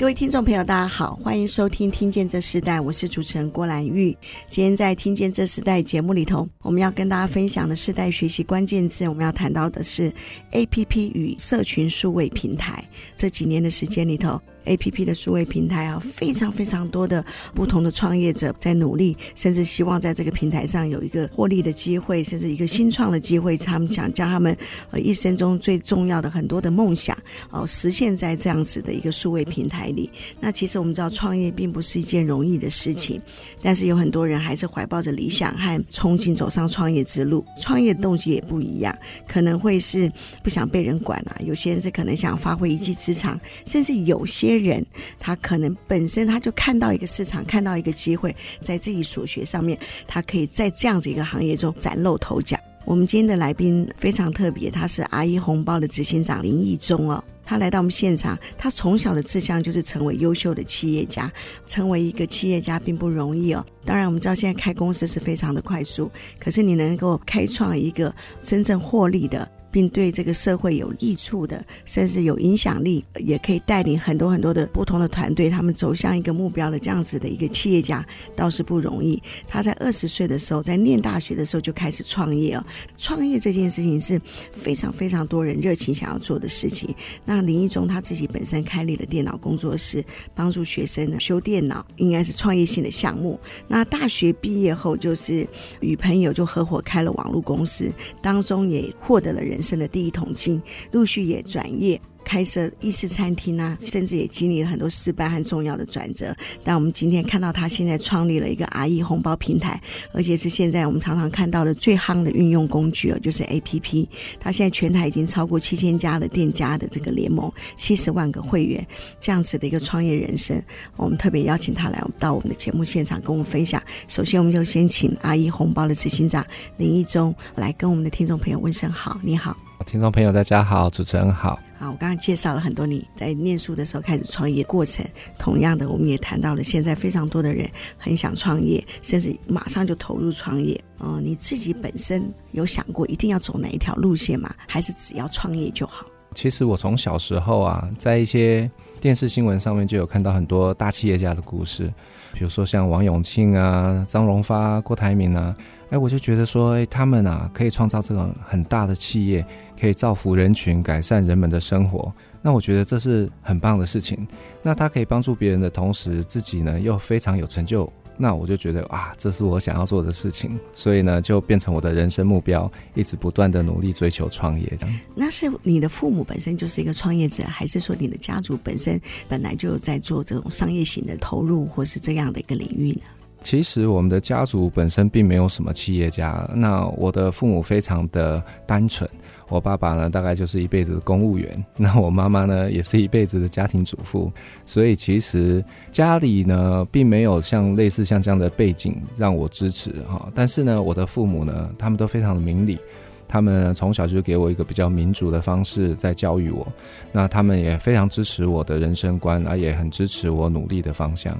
[0.00, 4.16] 各位听众朋友，大家好，欢迎收听《听见这时代》，我是主持人郭兰玉。
[4.48, 10.10] 今天在《听见这时代》节目里头，我们要跟大家分享的是在学习关键字，我们要谈到的是
[10.52, 12.82] APP 与社群数位平台。
[13.14, 14.40] 这几年的时间里头。
[14.64, 17.24] A P P 的数位平台啊，非常非常多的
[17.54, 23.56] 不同的创业者在努力，甚至希望在这个平台上有一个获利的机会，甚至一个新创的机会。
[23.56, 24.56] 他们想将他们
[24.90, 27.16] 呃一生中最重要的很多的梦想
[27.50, 30.10] 哦实现在这样子的一个数位平台里。
[30.40, 33.20] 那其实我们知道，创业并不是一件容易的事情，
[33.62, 37.44] 但是有很多人还是怀抱着理想和憧憬走上创业之路。
[37.60, 40.10] 创业动机也不一样，可能会是
[40.42, 44.49] 不想被人管啊，有些人是可能想发挥一技之长，甚至有些。
[44.50, 44.84] 些人，
[45.18, 52.58] 他可能本身他就看到一个市场，看到一个机会，在自己所学上面，他可以在这样子一个行业中崭露头角。
[52.84, 57.22] 我们今天的来宾非常特别，他是阿一红包的执行长林义中哦。
[57.44, 61.30] 他来到我们现场，他从小的志向就是成为优秀的企业家。
[61.66, 63.64] 成为一个企业家并不容易哦。
[63.84, 69.48] 当然，我们知道现在开公司是非常的快速，可是你能够开创一个真正获利的。
[69.70, 78.04] 并对这个社会有益处的，甚至有影响力，也可以带领很多很多的不同的团队，他们走向一个目标的这样子的一个企业家，
[78.34, 79.22] 倒是不容易。
[79.46, 82.64] 他在二十岁的时候，在念大学的时候就开始创业哦。
[82.96, 84.20] 创业这件事情是
[84.52, 86.94] 非常非常多人热情想要做的事情。
[87.24, 90.04] 那林一中他自己本身开立了电脑工作室，
[90.34, 93.38] 帮助学生呢修电脑，应该是创业性的项目。
[93.68, 95.46] 那大学毕业后，就是
[95.80, 97.90] 与朋友就合伙开了网络公司，
[98.22, 102.00] 当中也获得了人人生的第一桶金，陆续也转业。
[102.30, 106.32] 开设意式餐厅啊，甚至也经历了很多失败和重要的转折。
[106.62, 109.82] 但我们今天看到他现在创立了一个阿一红包平台，
[110.12, 114.06] 而且是现在我们常常看到的最夯的运用工具哦，就是 APP。
[114.38, 118.86] 他现在全台已经超过七千家的店家的这个联盟，七十万个会员，
[119.18, 120.62] 这样子的一个创业人生，
[120.94, 123.82] 我们特别邀请他来到我们的节目现场跟我们分享。
[124.06, 126.46] 首先，我们就先请阿一红包的执行长
[126.76, 131.58] 林义中来跟我们的听众朋友问声好，你好，听众朋友大家好，主持人好。
[131.80, 135.02] 啊，我刚刚介绍了很多你在念书的时候开始创业过程。
[135.38, 140.78] 同样的，我们也谈到了现在非常多的人很想创业，甚至马上就投入创业。
[140.98, 144.54] 嗯，你自己本身有想过一定要走哪一条路线吗？
[144.68, 146.04] 还是只要创业就好？
[146.34, 148.70] 其实我从小时候啊，在一些
[149.00, 151.92] 电视新闻上面就有看到很多大企业家的故事，
[152.34, 155.56] 比如说像王永庆啊、张荣发、郭台铭啊。
[155.90, 159.44] 哎，我就觉得说，哎，他们啊，可以创造这种很大的企业，
[159.78, 162.12] 可以造福人群，改善人们的生活。
[162.40, 164.26] 那我觉得这是很棒的事情。
[164.62, 167.92] 那他可以帮助别人的同时，自己呢又非常有成就。
[168.16, 170.56] 那我就觉得啊，这是我想要做的事情。
[170.72, 174.96] 所以呢，就变成我的人生目标，一直不断的努力追求创业这样。
[175.16, 183.02] 那是你的父母本身就是一个创业者，还是说你的家族本身本来就有在做这种商业型的投入，或是这样的一个领域呢？
[183.42, 186.48] 其实我们的家族本身并没有什么企业家。
[186.54, 189.08] 那我的父母非常的单纯，
[189.48, 194.30] 我爸爸呢大概就是一辈子的公务员，那我妈妈呢也是一辈子的家庭主妇。
[194.66, 200.30] 所以其实家里呢并没有像类似像这样的背景让我支持哈。
[200.34, 202.78] 但是呢，我的父母呢他们都非常的明理，
[203.26, 206.66] 他们从小就给我一个比较民主的方式在教育我。
[207.10, 211.36] 那他们也非常支持我的人生观，而也很支持我努力的方向。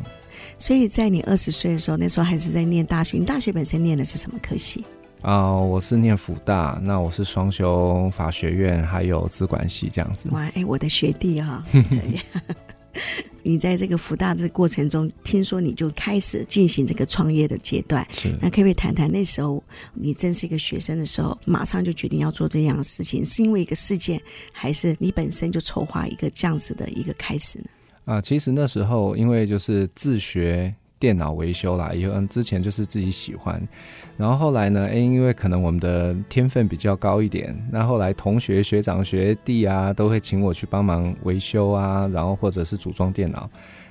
[0.61, 3.17] 所以在你二十岁的时候，那时候还是在念大学。
[3.17, 4.85] 你大学本身念的是什么科系？
[5.23, 10.29] 啊、呃，我是念福大，那我是双修法学院还有资管系这样子。
[10.33, 11.85] 哇，哎，我的学弟哈、哦。
[13.43, 18.07] 你在这个福大的过程中，听说你就开始进行这个创业的阶段。
[18.11, 18.29] 是。
[18.43, 19.65] 那可不可以谈谈那时候
[19.95, 24.21] 你正是一个学生的时候，马上就决定要做这样的事情，是因为一个事件，
[24.53, 27.65] 还是你本身就筹划一个这样子的一个开始呢？
[28.05, 33.61] 啊，其实那时候因为就是自学电脑维修啦，以后之前就是自己喜欢，
[34.17, 43.49] 然后后来呢，哎，因为可能我们的天分比较高一点，那后来同学、学长、学弟啊，都会请我去帮忙维修啊，然后或者是组装电脑，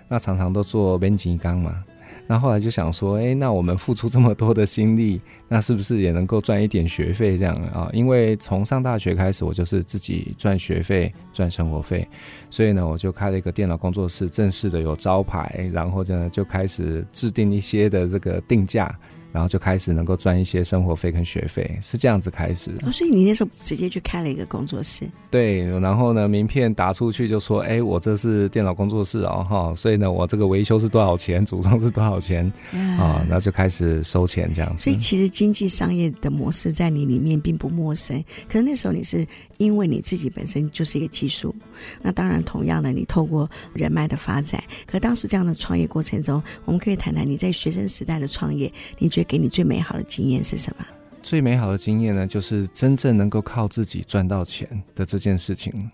[0.08, 1.84] 那常常都做编辑钢嘛。
[2.32, 7.90] 那后来就想说，哎，那我们付出这么多的心力， 那是不是也能够赚一点学费这样啊？
[7.92, 12.08] 因为从上大学开始，我就是自己赚学费、赚生活费，
[12.52, 18.96] 所以呢，我就开了一个电脑工作室，正式的有招牌，然后呢，就开始制定一些的这个定价，
[19.32, 25.06] 然后就开始能够赚一些生活费跟学费，是这样子开始所以你那时候直接去开了一个工作室？
[25.30, 32.52] 对，然后呢，名片打出去就说：“哎，我这是电脑工作室哦，哈，所以呢，我这个维修是多少钱，组装是多少钱
[32.98, 34.84] 啊？”那、就开始收钱这样子。
[34.84, 39.26] 所以其实经济商业的模式在你里面并不陌生，可是那时候你是
[39.60, 41.54] 因为你自己本身就是一个技术，
[42.02, 50.86] 那当然同样的，你透过人脉的发展，可当时这样的创业过程中，我们可以谈谈你在学生时代的创业，你觉得给你最美好的经验是什么？
[51.22, 54.66] 最美好的经验呢，就是真正能够靠自己赚到钱
[54.96, 55.92] 的这件事情。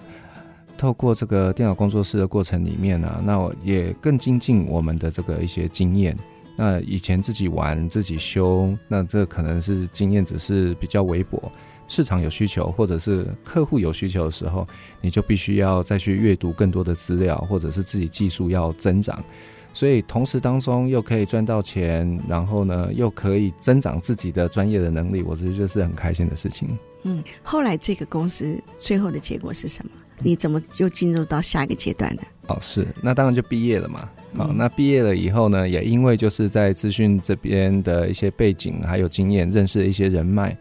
[0.77, 6.15] 透过这个电脑工作室的过程里面呢，那我也更精进我们的这个一些经验。
[6.55, 11.51] 那以前自己玩自己修，那这可能是经验只是比较微薄。
[11.87, 14.67] 市场有需求，或者是客户有需求的时候，
[15.01, 19.23] 你就必须要再去阅读更多的资料，或者是自己技术要增长。
[19.73, 26.69] 所以同时当中又可以赚到钱，然后呢又可以增长自己的专业的能力，我觉得这是很开心的事情。
[27.03, 29.91] 嗯，后来这个公司最后的结果是什么？
[30.19, 32.21] 你怎么又进入到下一个阶段呢？
[32.47, 34.09] 哦，是，那当然就毕业了嘛。
[34.37, 40.57] 好，那毕业了以后呢，也因为就是在资讯这边的一些背景还有经验，认识了一些人脉。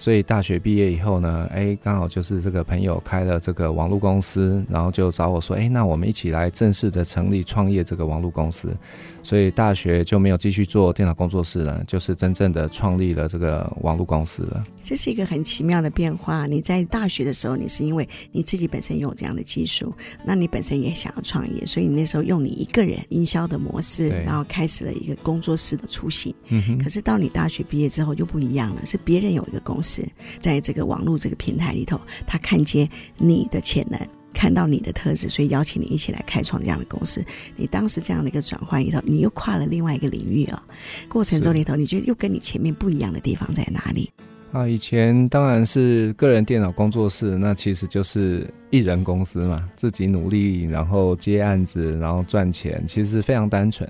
[0.00, 8.74] 所以大学毕业以后呢，哎，刚好就是这个朋友开了这个网络公司，然后就找我说，哎，那我们一起来正式的成立创业这个网络公司。
[9.22, 14.62] 所以大学就没有继续做电脑工作室了，就是真正的创立了这个网络公司了。
[14.82, 16.46] 这是一个很奇妙的变化。
[16.46, 19.92] 你在大学的时候，你是因为你自己本身有这样的技术，
[20.24, 26.34] 那你本身也想要创业，所以你那时候用你一个人营销的模式，然后开始了一个工作室的雏形。
[26.82, 30.02] 可是到你大学毕业之后就不一样了，是别人有一个公司，
[30.38, 34.19] 在这个网络这个平台里头，他看见你的潜能。
[34.32, 37.24] 看到你的特质，所以邀请你一起来开创这样的公司。
[37.56, 40.72] 你当时这样的一个转换里头，你又跨了另外一个领域啊、哦。
[41.08, 44.10] 过程中里头，你觉得又跟你前面不一样的地方在哪里？
[44.52, 53.88] 啊，以前当然是个人电脑工作室，那其实就是一人公司嘛，自己努力，然后接案子，然后赚钱，其实非常单纯。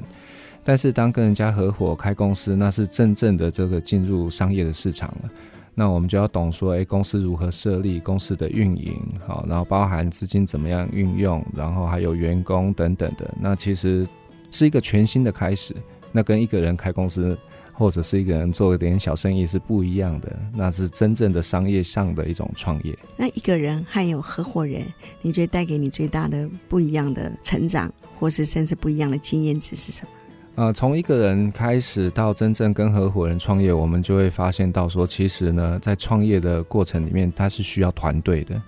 [0.63, 5.31] 但是当跟人家合伙开公司，那是真正的这个进入商业的市场了。
[5.75, 13.33] 那我们就要懂说，诶，公司如何设立，公司的运营，好，然后包含资金怎么样运用，然后还有员工等等的。
[13.41, 14.07] 那其实
[14.51, 15.75] 是一个全新的开始。
[16.13, 17.39] 那跟一个人开公司，
[17.73, 20.37] 或者是一个人做一点小生意是不一样的。
[20.53, 22.99] 那是真正的商业上的一种创业。
[23.17, 24.83] 那一个人还有合伙人，
[25.23, 30.11] 你觉得带给你最大的不一样的成长，或是甚至不一样的经验值是什么？
[30.57, 38.61] 呃，从一个人开始到真正跟合伙人创业，我们就会发现到说，其实呢，在创业的过程里面，它是需要团队的。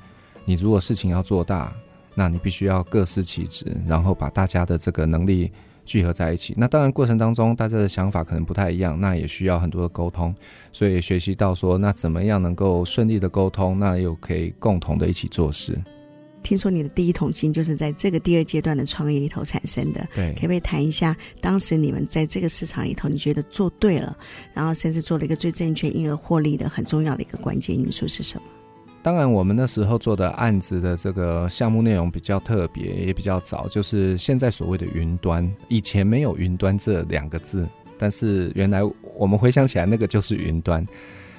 [0.47, 1.71] 你如果事情要做大，
[2.15, 5.51] 那你必须要各司其职，然后把大家的这个能力
[5.85, 6.55] 聚合在一起。
[6.57, 10.35] 那当然过程当中，大家的想法可能不太一样，那也需要很多的沟通。
[10.71, 15.79] 所以学习到说，那怎么样能够顺利的沟通，那又可以共同的一起做事。
[16.43, 24.17] 听说你的第一桶金就是在这个第二阶段的创业里头产生的，对，可不可以谈一下当时你们在这个市场里头，你觉得做对了，
[24.53, 28.43] 然后甚至做了一个最正确，因而获利的很重要的一个关键因素是什么？
[29.03, 38.81] 当然，我们那时候做的案子的这个项目内容比较特别，也比较早，就是现在所谓的云端，以前没有云端这两个字，但是原来
[39.17, 40.87] 我们回想起来，那个就是云端。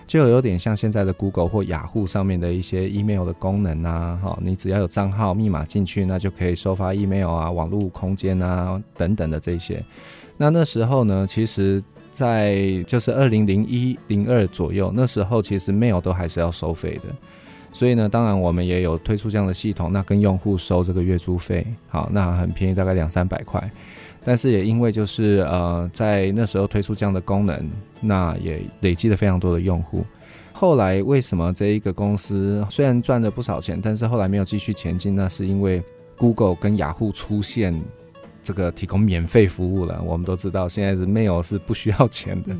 [0.06, 9.84] 就有点像现在的 Google 或雅虎上面的一些 email 的功能啊，哈，你只要有账号密码进去，那就可以收发 email 啊，网络空间啊等等的这些。
[10.38, 11.82] 那那时候呢，其实，
[12.12, 17.04] 在就是二零零一零二左右，那时候其实 mail 都还是要收费的。
[17.72, 23.72] 所以呢，当然我们也有推出这样的系统，那跟用户收这个月租费，好，那很便宜，大概两三百块。
[24.24, 30.06] 但是也因为就是呃，在那时候推出这样的功能，那也累积了非常多的用户。
[30.52, 35.16] 后来为什么这一个公司虽然赚了不少钱，但是后来没有继续前进？
[35.16, 35.84] 那是因为
[36.18, 37.78] Google 跟雅虎出现
[38.42, 40.02] 这个提供免费服务了。
[40.06, 42.56] 我们都知道现在的 mail 是不需要钱的，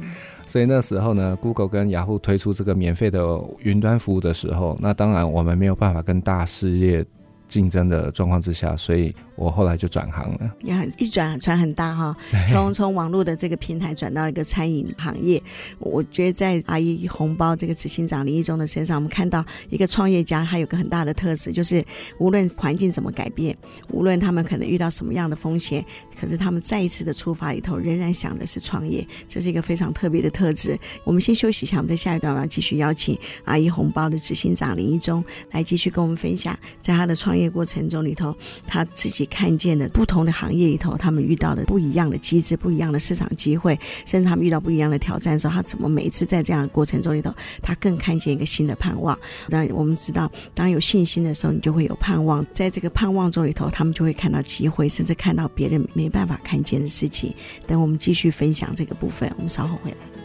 [0.46, 7.06] 所以那时候呢，Google 跟雅虎推出这个免费的云端服务的时候，那当然我们没有办法跟大事业
[7.48, 9.16] 竞争的状况之下，所以。
[9.36, 12.16] 我后来就转行了，也很一转转很大哈，
[12.48, 15.42] 从从网络的这个平台转到一个餐饮行业。
[15.80, 21.84] 我觉得在阿姨红包这个执行长林一中的身上，我们看到一个创业家，他有个很大的特质，就是
[22.20, 23.58] 无论环境怎么改变，
[23.90, 25.84] 无论他们可能遇到什么样的风险，
[26.20, 30.78] 可是他们再一次的出发里头，仍然想的是创业，这是一个非常特别的特质。
[31.04, 38.36] 我们先休息一下，我们在下一段我要继续邀请阿姨红包的执行长林一中来继续跟我们分享，在他的创业过程中里头，
[38.68, 39.23] 他自己。
[39.24, 49.18] 己看见的不同的行业里头，他们遇到的不一样的机制、不一样的市场机会，甚至他们遇到不一样的挑战的时候，他怎么每一次在这样的过程中里头，他更看见一个新的盼望。
[49.48, 57.34] 那我们知道，当有信心的时候，你就会有盼望，在这个盼望中里头，他们就会看到机会，甚至看到别人没办法看见的事情。
[57.66, 60.23] 等我们继续分享这个部分，我们稍后回来。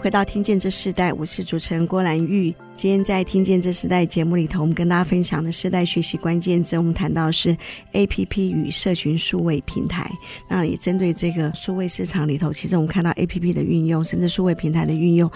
[0.00, 2.54] 回到《听见这世代》，我是主持人郭兰玉。
[2.80, 7.54] 今天在《听见这时代》节目里头，我们跟大家分享的世代学习关键字，我们谈到是
[7.92, 10.10] APP 与社群数位平台。
[10.48, 15.30] 那也针对这个数位市场里头，其实我们看到 APP 的运用，甚至数位平台的运用，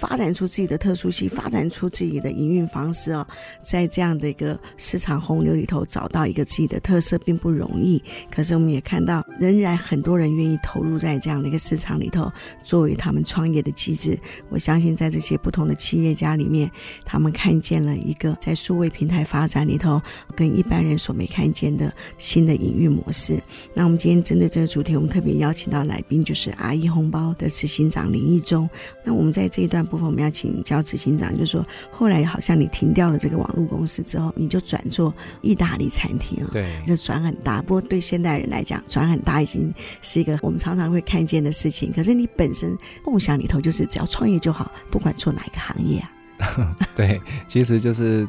[0.00, 3.24] 发展出自己的特殊性，发展出自己的营运方式哦。
[3.62, 8.02] 在这样的一个市场洪流里头，找到一个自己的特色并不容易。
[8.28, 12.28] 可是我们也看到，仍然很多人愿意投入在这样的一个市场里头，
[12.60, 14.18] 作为他们创业的机制。
[14.48, 16.68] 我相信，在这些不同的企业家里面，
[17.04, 20.00] 他们看见了一个在数位平台发展里头，
[20.34, 23.42] 跟一般人所没看见的新的营运模式。
[23.74, 28.68] 那我们今天针对这个主题，我们特别邀请到来宾，就是阿姨红包的执行长林义忠。
[29.04, 37.62] 那我们在这一段部分，我们要请教执行长，就是说，后来好像你停掉了这个网络公司之后，你就转做意大利餐厅啊，对，这转很大。
[37.62, 41.92] 不过对现代人来讲，转很大已经是一个我们常常会看见的事情。
[41.92, 46.12] 可是你本身梦想里头，就是只要创业就好，不管做哪一个行业啊。
[46.94, 48.26] 对，其实就是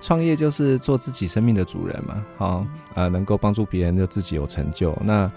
[0.00, 2.24] 创业，就是做自己生命的主人嘛。
[2.36, 4.96] 好，呃，能够帮助别人，就自己有成就。
[5.04, 5.30] 那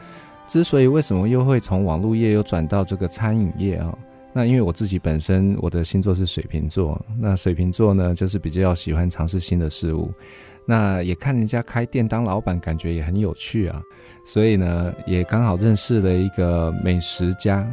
[0.47, 3.97] 之所以为什么又会从网络业又转到这个餐饮业啊？
[4.33, 10.11] 那因为我自己本身我的星座是水瓶座，那水瓶座呢，就是比较喜欢尝试新的事物。
[10.67, 13.81] 那也看人家开店当老板，感觉也很有趣啊。
[14.25, 17.65] 所以呢，也刚好认识了一个美食家，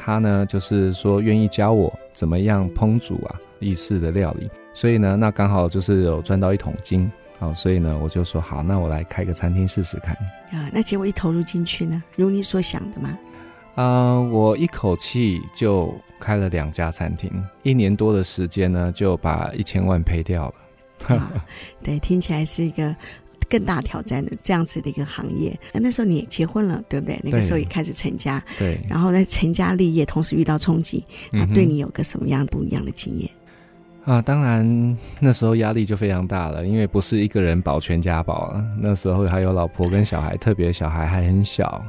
[0.00, 3.38] 他呢就是说愿意教我怎么样烹煮啊。
[3.62, 10.16] 意式的料理，所以呢，那刚好就是有赚到一桶金，好，所以呢，我就说好，那我来开个餐厅试试看。
[10.50, 13.18] 啊，那结果一投入进去呢，如你所想的吗？
[13.74, 17.30] 啊、呃，我一口气就开了两家餐厅，
[17.62, 20.54] 一年多的时间呢，就把一千万赔掉了。
[21.16, 21.44] 啊、
[21.82, 22.96] 对，听起来是一个
[23.50, 25.58] 更大挑战的这样子的一个行业。
[25.74, 27.20] 那时候你也结婚了，对不对？
[27.22, 28.80] 那个时候也开始成家，对。
[28.88, 33.28] 然后呢，成家立业，同时遇到冲击，那对你有个什么样不一样的经验？
[34.04, 38.64] 啊，当然那时候压力就非常大了，因为不是一个人保全家保了。
[38.78, 41.84] 那时候还有老婆跟小孩，特别小孩还很小。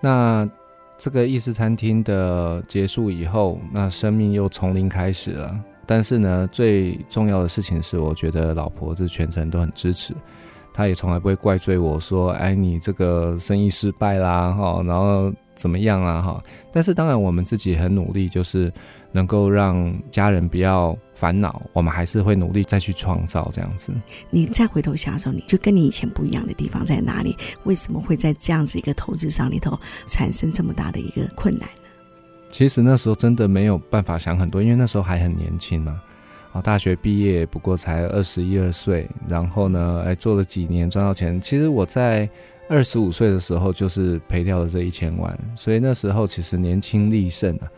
[0.00, 0.48] 那
[0.96, 5.58] 这个意式餐厅的结束以后，那生命又从零开始了。
[5.84, 10.14] 但是呢，最重要的事情是，我觉得老婆这全程都很支持，
[10.72, 18.72] 她也从来不会怪罪我说：“哎，你这个生意失败啦，哈，然后怎么样啊，哈。”但是当然，我们自己很努力，就是。
[19.14, 23.92] 能够让家人不要烦恼，我们还是会努力再去创造这样子。
[24.30, 27.36] 你再回头想的时候，你就跟你以前不一样的地方在哪里？
[27.64, 31.88] 为什么会在这样子一个投资上里头产生这么大的一个困难呢？
[32.50, 35.92] 其实那时候真的没有办法想很多，因为那时候还很年轻嘛。
[35.92, 36.11] 啊，
[36.52, 41.40] 啊大学毕业不过才二十一二岁，然后呢，哎，做了几年赚到钱。
[41.40, 42.28] 其实我在
[42.68, 47.70] 二十五岁的时候就是赔掉了这一千万，所以那时候其实年轻力盛啊。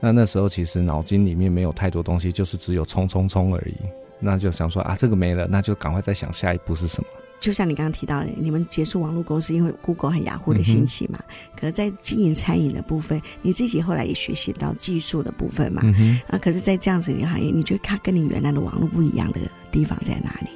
[0.00, 3.74] 那那时候其实脑筋里面没有太多东西，就是只有冲冲冲而已。
[4.18, 7.08] 那就想说啊，这个没了，那就赶快再想下一步是什么。
[7.40, 11.18] 就像你刚刚提到的，你们结束网络公司，因为 Google 和雅虎的兴起嘛。
[11.18, 15.80] 嗯、可是，在经营餐饮的部分，你自己后来也学习到技术的部分嘛。
[15.84, 19.40] 嗯、啊，可是，在这样子的行业，你觉得它跟你原来的网络不一样的
[19.72, 20.50] 地方在哪里？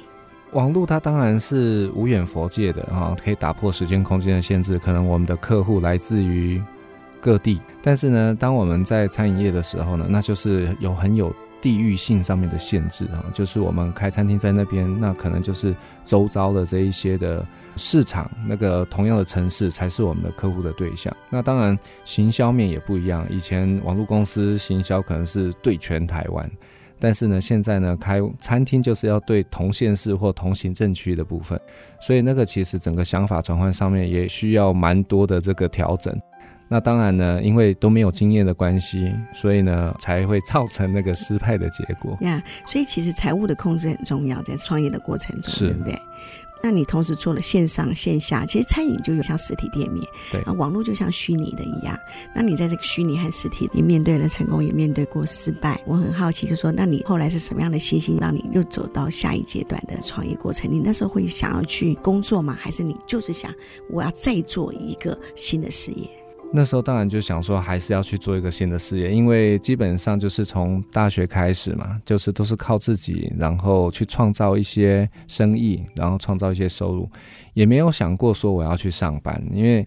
[0.53, 4.77] 网络它当然是无远佛界的哈，可以打破时间空间的限制。
[4.77, 6.61] 可能我们的客户来自于。
[7.21, 17.43] 各地，但是呢，当我们在餐饮业的时候呢，那就是有很有地域性上面的限制啊，就是我们开餐厅在那边，那可能就是周遭的这一些的
[17.75, 21.15] 市场，那个同样的城市才是我们的客户的对象。
[21.29, 26.49] 那当然，行销面也不一样，以前网络公司行销可能是对全台湾，
[26.99, 31.59] 但是呢，现在呢，开餐厅就是要对同县市或同行政区的部分，
[31.99, 36.15] 所以那个其实整个想法转换上面也需要蛮多的这个调整。
[36.67, 42.17] 那当然呢，因为都没有经验的关系，所以呢才会造成那个失败的结果。
[42.21, 45.99] 呀，yeah, 所以其实财务的控制很重要，在创业的过程中，对不对？
[46.63, 51.95] 那你同时做了线上线下，其实餐饮就有像实体店面，对啊，网络就像虚拟的一样。
[52.33, 55.79] 那你在这个虚拟和实体，你面对了成功，也面对过失败。
[55.85, 60.71] 我很好奇，就说那你后来是什么样的信心，让你又走到下一阶段的创业过程？
[60.71, 62.57] 你那时候会想要去工作吗？
[62.59, 63.53] 还是你就是想
[63.91, 66.09] 我要再做一个新的事业？
[66.57, 77.09] 那时候当然就想说，还是要去做一个新的事业，因为基本上就是从大学开始嘛，就是都是靠自己，然后去创造一些生意，然后创造一些收入，
[77.53, 79.85] 也没有想过说我要去上班，因为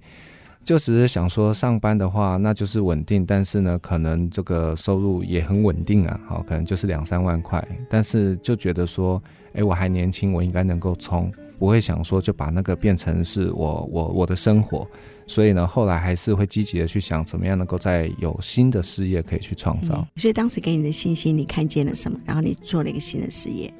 [0.62, 9.22] 就只是想说上班的话，那就是稳定，但是呢，可能这个收入也很稳定啊，好，可能就是两三万块，但是就觉得说，
[9.54, 11.32] 哎，我还年轻，我应该能够冲。
[11.58, 14.86] 不会想说就把那个变成是我我我的生活，
[15.28, 19.94] 所以呢，后来还是会积极的去想怎么样能够再有新的事业可以去创造。
[19.98, 22.18] 嗯，所以当时给你的信心，你看见了什么？
[22.24, 23.72] 然后你做了一个新的事业。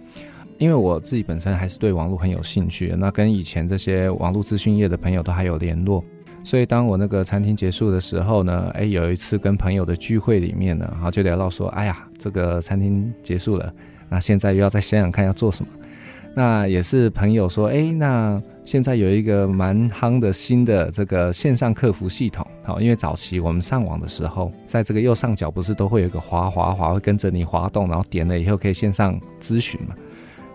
[0.58, 6.04] 因为我自己本身还是对网络很有兴趣，那跟以前这些网络资讯业的朋友都还有联络，
[6.42, 13.72] 所以当我那个餐厅结束的时候呢，哎，有一次跟朋友的聚会里面呢，然后就聊到说，哎呀，这个餐厅结束了，
[14.08, 15.70] 那现在又要再想想看要做什么。
[16.38, 29.96] 那也是朋友说，哎，那现在有一个蛮夯的新的这个线上客服系统，好，因为早期我们上网的时候，在这个右上角不是都会有一个滑滑滑，会跟着你滑动，然后点了以后可以线上咨询嘛。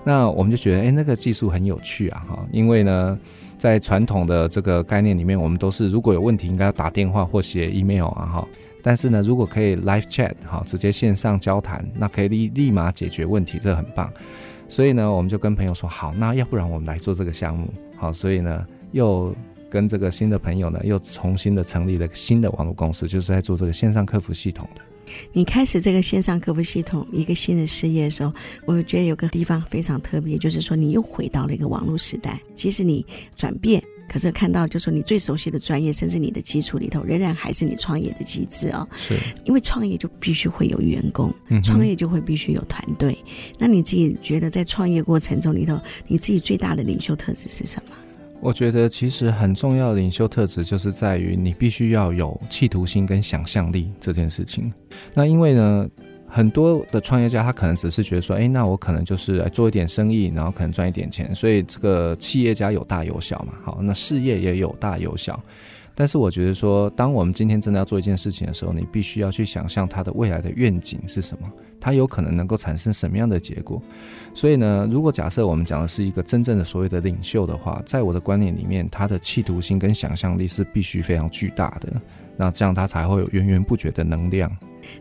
[0.05, 3.19] 那我们就觉得，哎，那个技术很有趣啊，哈，因为呢，
[3.57, 8.47] 在传统的这个概念里面，我们都是如果有问题应该要打电话或写 email 啊，哈，
[8.81, 14.09] 但是呢，如果可以 live chat，哈，直接线上交谈，那可以立立马解决问题，这很棒。
[14.73, 19.31] 所以呢，我们就跟朋友说好，那要不然我们来做这个项目，好，所以呢，又
[19.69, 24.81] 跟这个新的朋友呢，又重新的成立了新的网络公司，就是在做这个线上客服系统的。
[25.31, 28.33] 你开始这个线上客服系统一个新的事业的时候，
[28.65, 33.79] 我觉得有个地方非常特别，就是说你又回到了一个网络时代，其实你转变。
[34.13, 38.87] 可是看到，就是说你最熟悉的专业，甚至你的基础里头，仍然还是你创业的机制哦。
[38.95, 43.17] 是，因为创业就必须会有员工，创业就会必须有团队。
[43.25, 47.95] 嗯、那你自己觉得，在创业过程中里头，你自己最大的领袖特质是什么？
[48.39, 54.71] 我觉得其实很重要的领袖特质，就是在于你必须要有企图心跟想象力这件事情。
[55.15, 55.89] 那因为呢，
[56.35, 61.33] 很多的创业家，他可能只是觉得说，哎，那我可能就是来做一点生意，然后可能赚一点钱。
[61.35, 65.39] 所以这个企业家有大有小嘛，好，那事业也有大有小。
[65.93, 71.47] 但是我觉得说，当我们今天真的要做一件事情的时候，你必须要去想象它的未来的愿景是什么，
[71.79, 73.79] 它有可能能够产生什么样的结果。
[74.33, 81.93] 所以呢，如果假设我们讲的是一个真正的所谓的领袖的话，在我的观念里面，他的企图心跟想象力是必须非常巨大的，
[82.35, 84.51] 那这样他才会有源源不绝的能量。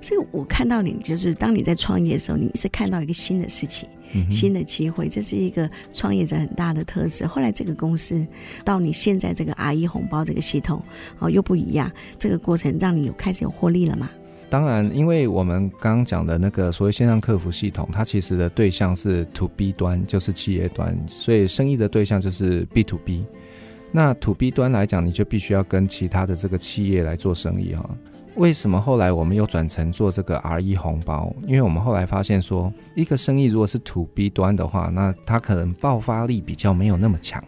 [0.01, 7.27] 所以我看到你，就是当你在创业的时候，你是看到一个新的事情、嗯、新的机会，这是一个创业者很大的特质。
[7.27, 8.27] 后来这个公司
[8.64, 10.83] 到你现在这个 R1 红包这个系统，
[11.18, 11.90] 哦，又不一样。
[12.18, 14.11] 这个过程让你有开始有获利了吗？
[14.51, 23.25] 当然，因为我们刚刚讲的那个所谓线上客服系统，它其实的对象是 To B 端，就是企业端，所以生意的对象就是 B to B。
[23.90, 27.88] 那 To B 端来讲，你就必须要跟其他的这个企业来做生意哈。
[28.37, 31.31] 为什么后来我们又转成做这个 R1 红包？
[31.47, 37.42] 因为我们后来发现说，一个生意如果是 To B 端的话，那它可能爆发力比较没有那么强。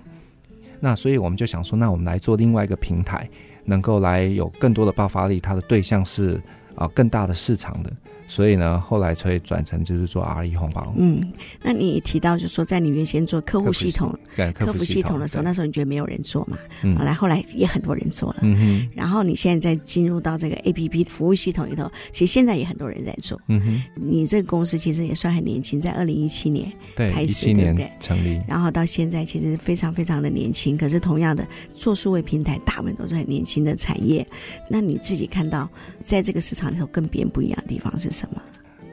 [0.81, 3.29] 那所以我们就想说，那我们来做另外一个平台，
[3.65, 6.41] 能够来有更多的爆发力，它的对象是
[6.75, 7.91] 啊更大的市场的。
[8.35, 10.93] 所以呢，后来才会转成就是做 R1 红包。
[10.97, 11.23] 嗯，
[11.63, 14.13] 那你提到就是说，在你原先做客户系统、
[14.53, 16.59] 客服系统的时候，那时候你觉得没有人做嘛？
[16.83, 16.97] 嗯。
[16.97, 18.39] 后来后来也很多人做了。
[18.43, 18.89] 嗯哼。
[18.93, 23.41] 然后你现在再进入到这个 APP 服务系统里头，其实现在也很多人在做。
[23.47, 23.83] 嗯哼。
[23.95, 27.89] 你这个公司其实也算很年轻，在二零一七年开始，对不对？
[28.01, 28.43] 成立。
[28.49, 34.27] 然后到现在其实非常非常的年轻，可是同样的做数位平台，大部分都是很年轻的产业。
[34.69, 35.71] 那你自己看到
[36.01, 38.24] 在这个市场里头跟别人不一样的地方是什么？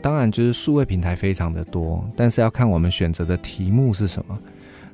[0.01, 4.37] 当然，就是数位平台非常的多，但是要看我们选择的题目是什么。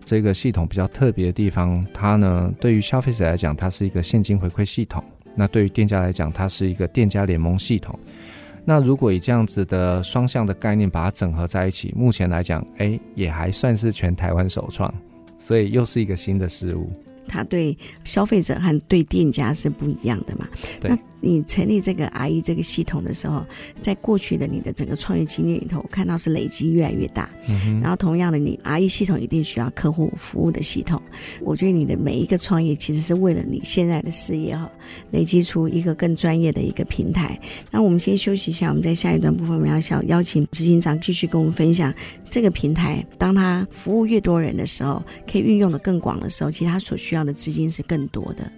[0.04, 5.02] 这个系统比较特别的地方，它呢，对于消费者来讲，它是一个现金回馈系统；
[5.36, 7.98] 那对于店家来讲，它是一个店家联盟系统。
[8.66, 14.94] 那如果以这样子的双向的概念把它整合在一起，目前来讲，哎，也还算是全台湾首创，
[15.38, 16.90] 所以又是一个新的事物。
[17.28, 20.48] 它对消费者和对店家是不一样的嘛。
[20.82, 23.44] 那你成立这个 RE 这个系统的时候，
[23.82, 27.28] 在过去的你的整个创业经验里头，我看到是累积越来越大。
[27.50, 27.82] 嗯。
[27.82, 31.02] 然后同样的，你 RE 系统一定需要客户服务的系统。
[31.42, 34.70] 我觉得你的每一个创业其实是为了你现在的事业哈，
[35.10, 37.38] 累积出一个更专业的一个平台。
[37.72, 41.92] 那我们先休息一下，我们在下一段部分，我们要想邀请执行长继续跟我们分享
[42.30, 48.52] 这个平台，当他服务越多人的时候，可以运用的更广的时候，其实他所需要这样的资金是更多的。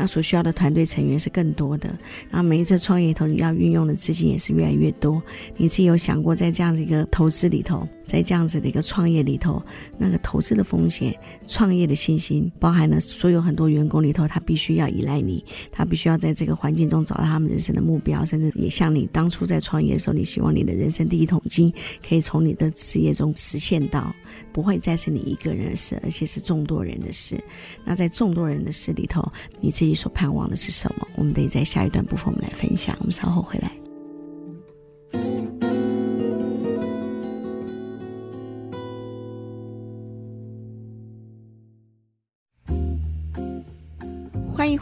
[0.00, 1.86] 那所需要的团队成员是更多的，
[2.30, 5.22] 然后每一次创业里头你要运用的资金也是越来越多。
[5.58, 9.62] 你自己有想过，在这样子一个投资里头，在这样子的一个创业里头，
[9.98, 11.14] 那个投资的风险、
[11.46, 21.70] 创业的信心，包含了所有很多员工里头，他必须要依赖你，他必须要在这个环境中找到他们人生的目标，甚至也像你当初在创业的时候，你希望你的人生第一桶金
[22.08, 24.14] 可以从你的事业中实现到。
[24.52, 27.38] 不会再是你一个人的事，而且是众多人的事。
[27.84, 29.20] 那在众多人的事里头，
[29.60, 31.08] 你自己你所盼望的是什么？
[31.16, 32.96] 我们得在下一段部分我们来分享。
[33.00, 33.79] 我们稍后回来。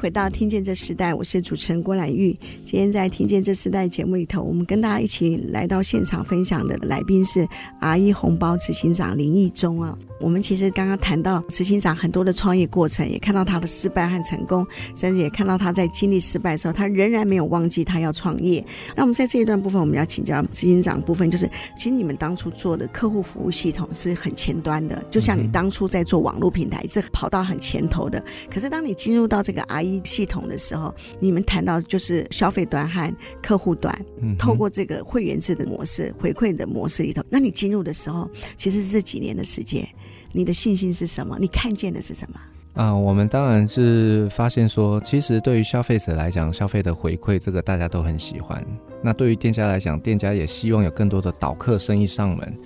[0.00, 2.30] 回到《听见这时代》，我是主持人郭兰玉。
[2.64, 7.44] 今天在《听见这时代》节目里头，我们跟大家一起来到现场分享的来宾是
[7.80, 9.98] RE 红包执行长林义中啊。
[10.20, 18.64] 我们其实刚刚谈到执行长很多的创业过程，也看到他的失败和成功，甚至也看到他在经历失败的时候，他仍然没有忘记他要创业。
[18.96, 28.22] 那我们在这一段部分，我们要请教执行长部分，就是其实你们当初做的客户服务系统是很前端的，就像你当初在做网络平台是跑到很前头的。
[28.50, 29.62] 可是当你进入到这个
[30.04, 33.96] 系统的时候，你们谈到就是消费端和客户端，
[34.38, 39.86] 透过这个会员制的模式、回馈的模式里头，那你进入的时候，其实是这几年的时间。
[40.32, 41.38] 你的信心是什么？
[41.40, 42.38] 你看见的是什么？
[42.74, 48.64] 啊，我们当然是发现说，其实对于消费者来讲，消费的回馈这个大家都很喜欢。
[49.02, 52.56] 那对于店家来讲，店家也希望有更多的导客生意上门。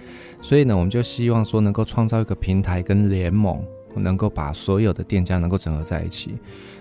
[0.42, 3.64] 所以呢，我们就希望说，能够创造一个平台跟联盟，
[4.00, 6.36] 能够把所有的店家能够整合在一起。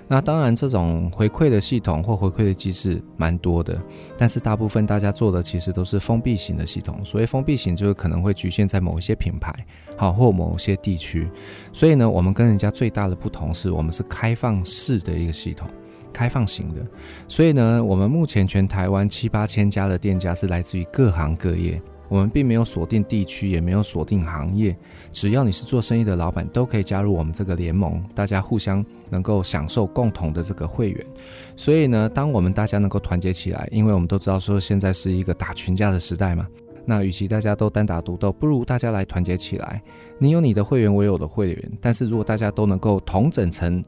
[0.07, 3.81] 那当然，这种回馈的系统或回馈的机制蛮多的，
[4.17, 6.99] 但是大部分大家做的其实都是封闭型的系统。
[7.05, 9.53] 所谓封闭型，就是可能会局限在某一些品牌，
[9.95, 11.29] 好或某些地区。
[11.71, 15.69] 所以呢，我们跟人家最大的不同是我们是开放式的一个系统，
[16.11, 16.85] 开放型的。
[17.29, 21.81] 所以呢，我们目前全台湾七八千家的店家是来自于各行各业。
[22.11, 24.75] 我们并没有锁定地区，也没有锁定行业，
[25.11, 31.07] 只要你是做生意的老板，都可以加入我们这个联盟，大家互相能够享受共同的这个会员。
[31.55, 36.45] 所以呢，当我们大家能够团结起来，因为我们都知道说现在是一个打群架的时代嘛，
[36.85, 39.81] 那与其大家都单打独斗，不如大家来团结起来。
[40.17, 43.81] 你有你的会员，我有我的会员，但是如果大家都能够同整成。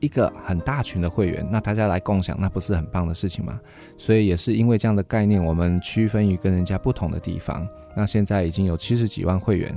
[0.00, 3.58] 一个很大群的会员，那大家来共享，那不是很棒的事情吗？
[3.96, 7.66] 所以也是因为这样的概念，我们区分于跟人家不同的地方。
[7.96, 9.74] 那现在已经有七十几万会员，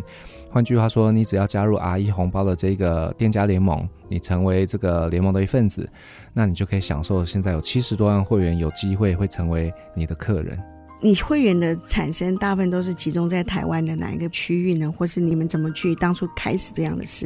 [0.52, 5.90] 换句话说，你只要加入 RE 红包的这个店家联盟，你成为这个联盟的一份子，
[6.34, 10.60] 那你就可以享受现在有七十多万会员有机会会成为你的客人。
[11.02, 14.92] 你会员的产生大部分都是集中在台湾的哪一个区域呢？
[14.92, 17.26] 或是你们怎么去当初开始这样的事？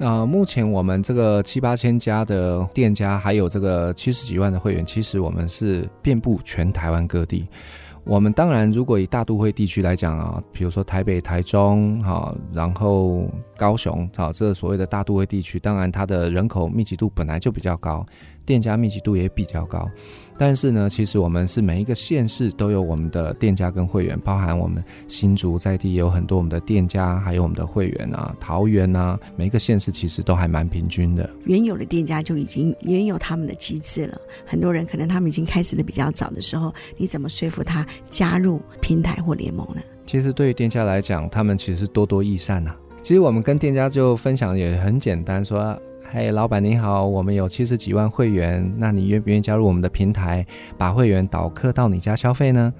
[0.00, 7.46] 呃，目前我们这个七八千家的店家，还有这个七十几万的会员，其实我们是遍布全台湾各地。
[8.02, 13.26] 我们当然，如果以大都会地区来讲啊，比如说台北、台中，哈，然后
[13.56, 18.04] 高雄，好，这所谓的大都会地区，当然它的人口密集度本来就比较高。
[18.44, 19.88] 店家密集度也比较高，
[20.36, 31.28] 但是呢，其实我们是每一个县市都有我们的店家跟会员，包含我们新竹在地也有很多我们的店家，还有我们的会员啊，桃园啊，每一个县市其实都还蛮平均的。
[31.44, 39.80] 原有的店家就已经原有他们的机制了，很多人可能他们已经开始的比较早的时候，你怎么说服他加入平台或联盟呢？
[40.04, 42.76] 其实对于店家来讲，他们其实是多多益善呐、啊。
[43.00, 45.78] 其实我们跟店家就分享也很简单，说。
[46.14, 50.46] 哎，老板你好，我们有七十几万会员，那你愿不愿意加入我们的平台，
[50.78, 52.72] 把会员导客到你家消费呢？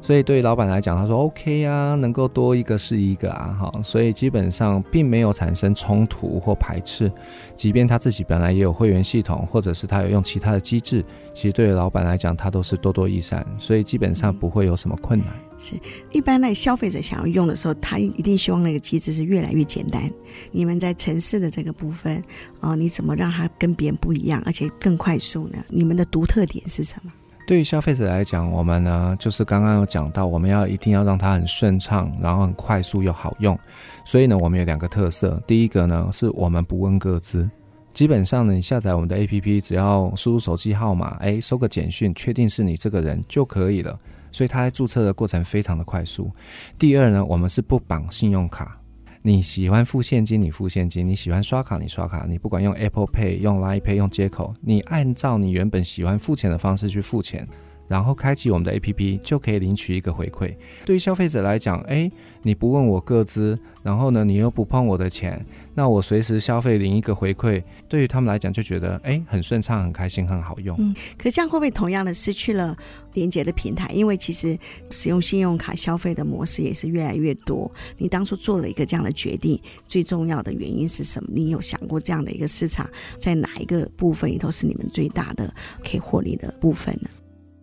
[0.00, 7.12] 所以对于老板来讲，他说 OK 啊，能够多一个是一个啊，哈，所以基本上并没有产生冲突或排斥。
[7.56, 15.28] 即便他自己本来也有会员系统，或者是他有用其他的机制，其实对于老板来讲，他都是多多益善，所以基本上不会有什么困难。
[15.58, 15.74] 是，
[16.12, 20.08] 一般那消费者想要用的时候，他一定希望那个机制是越来越简单。
[20.52, 22.22] 你们在城市的这个部分，
[22.60, 25.58] 哦，你怎么让它跟别人不一样，而且更快速呢？
[25.68, 27.12] 你们的独特点是什么？
[27.48, 33.58] 对于消费者来讲，我们呢就是刚刚有讲到，我们要一定要让它很顺畅，然后很快速又好用。
[34.04, 35.42] 所以呢，我们有两个特色。
[35.46, 37.48] 第一个呢，是我们不问个资，
[37.94, 43.98] 基本上呢，你下载我们的 APP，只要输入手机号码，哎，收个简讯，确定是你这个人就可以了。
[44.30, 46.30] 所以它在注册的过程非常的快速。
[46.78, 48.77] 第二呢，我们是不绑信用卡，
[49.22, 57.46] 你喜欢付现金你付现金，你喜欢刷卡你刷卡，你不管用 Apple Pay、用 Line Pay、用接口，你按照你原本喜欢付钱的方式去付钱。
[57.88, 60.54] 然后开启我们的 APP，就可以领取一个回馈。
[60.84, 62.10] 对于消费者来讲，诶，
[62.42, 70.76] 你不问我个资，然后呢，你又不碰我的钱，那我随时消费领一个回馈，对于他们来讲就觉得诶，很顺畅、很开心、很好用。
[70.78, 72.76] 嗯，可这样会不会同样的失去了
[73.14, 73.90] 连接的平台？
[73.92, 74.56] 因为其实
[74.90, 77.70] 使用信用卡消费的模式也是越来越多。
[77.96, 81.30] 你当初做了一个这样的决定，最重要的原因是什么？
[81.32, 87.08] 你有想过这样的一个市场在哪一个部分里头是你们最大的可以获利的部分呢？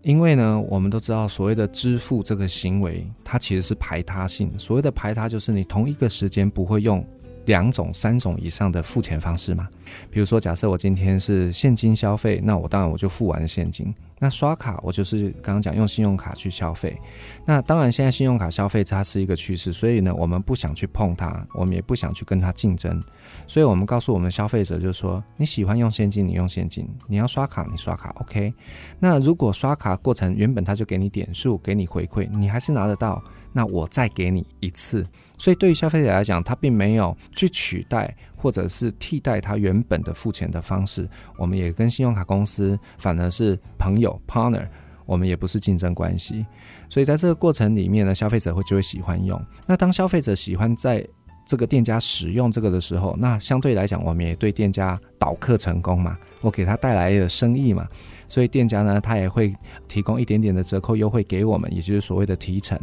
[0.05, 4.53] 因为呢，我们都知道所谓的支付这个行为，它其实是排他性。
[4.55, 7.03] 所谓的排他，就是你同一个时间不会用
[7.45, 9.67] 两种、三种以上的付钱方式嘛。
[10.09, 13.93] 比如说，假设我今天是现金消费，那我当然我就付完现金。
[14.17, 16.97] 那刷卡，我就是刚刚讲用信用卡去消费。
[17.45, 23.03] 那当然，现在信用卡消费它是一个趋势，所以呢，我们不想去碰它，我们也不想去跟它竞争。
[23.45, 28.53] 所以我们告诉我们消费者，就是说你喜欢用现金，你用现金；你要刷卡，你刷卡，OK。
[28.99, 33.21] 那如果刷卡过程原本他就给你点数，给你回馈，你还是拿得到，
[33.55, 35.05] 那我再给你一次。
[35.37, 41.07] 所以对于消费者来讲，他并没有去取代或者是替代他原本的付钱的方式。
[41.37, 44.67] 我们也跟信用卡公司反而是朋友 partner，
[45.05, 46.45] 我们也不是竞争关系。
[46.89, 49.41] 所以在这个过程里面呢，消费者会就会喜欢用。
[49.65, 51.07] 那当消费者喜欢在
[51.45, 57.87] 这个店家使用这个的时候，那相对来讲，我们也对店家导客成功嘛，我给他带来的生意嘛，
[58.27, 59.53] 所以店家呢，他也会
[59.87, 62.77] 提供一点点的折扣优惠给我们，也就是所谓的提成。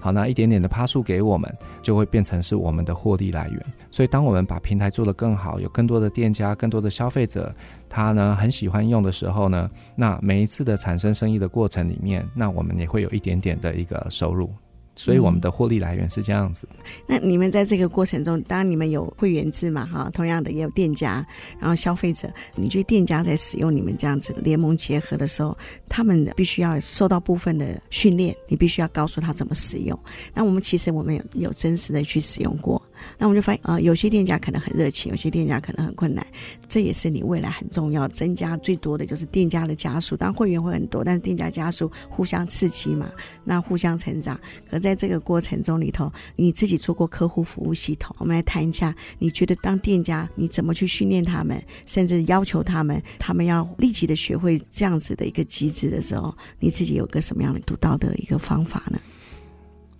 [0.00, 3.62] 好，那一点点的趴数给我们，就会变成是我们的获利来源。
[3.90, 7.54] 所以，当我们把平台做得更好，有更多的店家、更多的消费者，
[7.88, 14.50] 他呢很喜欢用的时候呢，那每一次的产生生意的过程里面，那我们也会有一点点的一个收入。
[14.96, 16.66] 所以我们的获利来源是这样子。
[16.72, 16.76] 嗯。
[17.06, 21.24] 那你们在这个过程中，当然你们有会员制嘛，哈，同样的也有店家，
[21.60, 25.56] 然后消费者，你觉得店家在使用你们这样子联盟结合的时候，
[25.88, 29.98] 他们必须要受到部分的训练，你必须要告诉他怎么使用。
[30.32, 32.80] 那我们其实我们有有真实的去使用过。
[33.18, 36.26] 那我们就发现，呃，有些店家可能很热情，有些店家可能很困难。
[36.68, 40.16] 这也是你未来很重要，增加最多的就是店家的加速。
[40.16, 43.08] 当会员会很多，但是店家加速互相刺激嘛，
[43.44, 44.38] 那互相成长。
[44.70, 58.98] 可在这个过程中里头，你自己做过客户服务系统，我们来谈一下，你觉得当店家你怎么去训练他们，甚至要求他们，他们要立即的学会这样子的一个机制的时候，你自己有个什么样的独到的一个方法呢？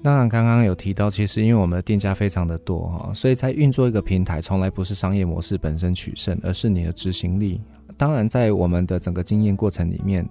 [0.03, 7.61] 当然，刚刚有提到，其实因为我们的店家非常的多哈，所以在运作一个平台，从来不是商业模式本身取胜，而是你的执行力。
[7.97, 10.29] 当然，在我们的整个经验过程里面。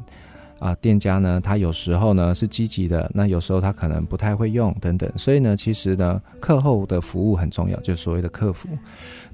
[0.66, 8.68] 啊，店家呢，他有时候呢是积极的，那有时候他可能不太会用等等，所以呢，其实呢，课后的服务很重要，就是所谓的客服。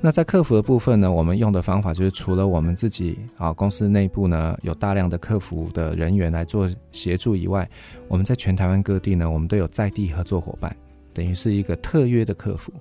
[0.02, 7.66] 那在客服的部分呢，我们用的方法就是除了我们自己啊公司内部呢有大量的客服的人员来做协助以外，
[8.10, 10.76] 我们在全台湾各地呢，我们都有在地合作伙伴。
[11.14, 12.72] 等于是一个特约的客服，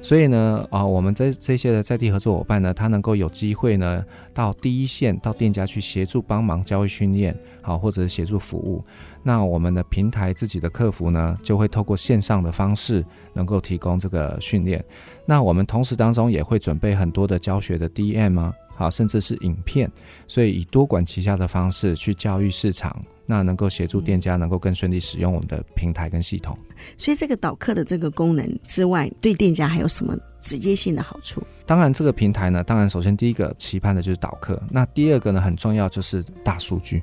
[0.00, 8.84] 所以呢，啊，我们在这些的在地合作伙伴呢，他能够有机会呢，到第一线到店家去协助帮忙教育训练，好，或者是协助服务。
[9.22, 14.84] 那我们的平台自己的客服呢，就会透过线上的方式，能够提供这个训练。
[15.24, 18.52] 那我们同时当中也会准备很多的教学的 DM 啊。
[18.74, 19.88] 好，甚至是影片，
[20.26, 26.56] 所以以多管齐下的方式去教育市场，那能够协助店家能够更顺利使用我们的平台跟系统。
[26.96, 31.42] 所以这个导客的这个功能之外，对店家还有什么直接性的好处？
[31.66, 37.02] 当然，这个平台呢，当然首先第一个期盼的就是导客，那第二个呢，很重要就是大数据。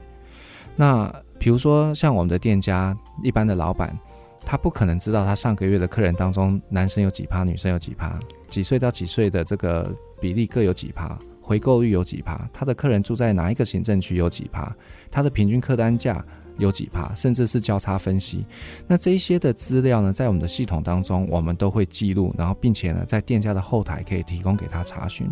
[0.75, 3.97] 那比如说像我们的店家，一般的老板，
[4.45, 11.17] 他不可能知道他上个月的客人当中，男生有几趴，女生有几趴，几岁到几岁的这个比例各有几趴。
[11.41, 12.47] 回购率有几趴？
[12.53, 14.71] 他的客人住在哪一个行政区有几趴？
[15.09, 16.23] 他的平均客单价
[16.59, 17.11] 有几趴？
[17.15, 18.45] 甚至是交叉分析。
[18.85, 25.27] 那这一些的资料呢，在我们的系统当中，我们都会记录，然后并且呢，在店家的后台可以提供给他查询。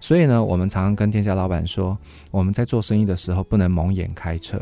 [0.00, 1.98] 所以呢，我们常常跟店家老板说，
[2.30, 4.58] 我们在做生意的时候不能蒙眼开车，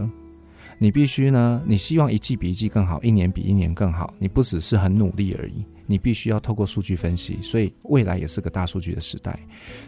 [0.78, 5.64] 你必须呢，你希望一季比一季更好，一年比一年更好，你不只是很努力而已。
[5.88, 9.36] 你必须要透过数据分析，所以未来也是个大数据的时代。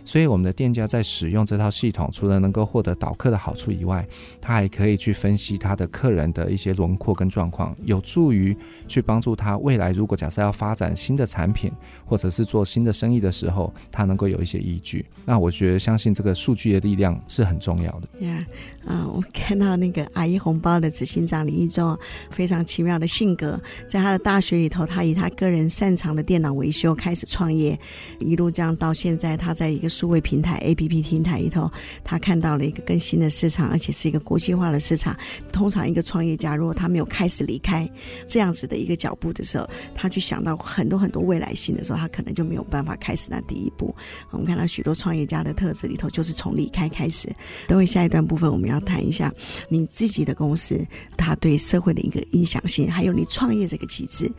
[0.02, 4.04] 所以我们的店家在使用这套系统，除了能够获得导客的好处以外，
[4.40, 8.56] 他还可以去分析他的客人的一些轮廓跟状况，有助于
[8.88, 11.70] 去帮助他未来如果假设要发展新的产品，
[12.06, 15.04] 或者是做新的生意的时候，他能够有一些依据。
[15.26, 18.26] 那我觉得相信这个数据的力量是很重要的。
[18.26, 18.46] 呀，
[18.86, 21.96] 啊，我看到那个阿姨红包的执行长林一中
[22.30, 27.76] 非常奇妙的性格，在他的大学里头，他以他个人擅长的电脑维修开始创业，
[28.20, 31.68] 一路这样到现在，他在一个数位平台 APP 平台里头，
[32.04, 35.16] 他看到了一个更新的市场，而且是一个国际化的市场。
[35.52, 37.90] 通常一个创业家如果他没有开始离开
[38.24, 43.92] 这样子的一个脚步的时候，他去想到很多很多未来性的时候，他可能就没有办法开始那第一步。
[44.30, 47.28] 我们看到许多创业家的特质里头，就是从离开开始。
[47.66, 49.34] 等会下一段部分，我们要谈一下
[49.68, 54.30] 你自己的公司，它对社会的一个影响性，还有你创业这个机制。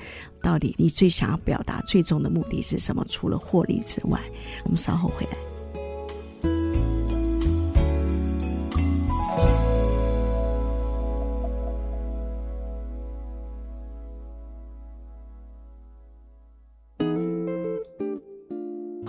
[0.41, 3.05] 到底你最想要表达最终的目的是什么？
[3.07, 4.19] 除了获利之外，
[4.63, 5.50] 我们稍后回来。